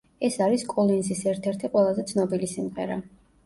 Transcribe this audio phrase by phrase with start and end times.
[0.27, 3.03] ეს არის კოლინზის ერთ-ერთი ყველაზე ცნობილი სიმღერა.